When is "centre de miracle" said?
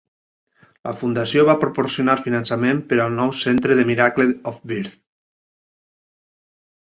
3.41-4.27